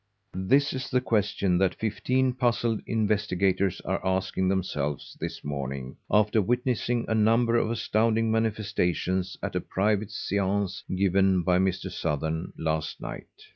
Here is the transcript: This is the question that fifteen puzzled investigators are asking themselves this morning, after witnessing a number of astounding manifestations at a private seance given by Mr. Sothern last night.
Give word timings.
This 0.33 0.73
is 0.73 0.89
the 0.89 0.99
question 0.99 1.59
that 1.59 1.75
fifteen 1.75 2.33
puzzled 2.33 2.81
investigators 2.87 3.81
are 3.81 4.03
asking 4.03 4.47
themselves 4.49 5.15
this 5.21 5.43
morning, 5.43 5.95
after 6.09 6.41
witnessing 6.41 7.05
a 7.07 7.13
number 7.13 7.55
of 7.55 7.69
astounding 7.69 8.31
manifestations 8.31 9.37
at 9.43 9.55
a 9.55 9.61
private 9.61 10.09
seance 10.09 10.83
given 10.95 11.43
by 11.43 11.59
Mr. 11.59 11.91
Sothern 11.91 12.51
last 12.57 12.99
night. 12.99 13.29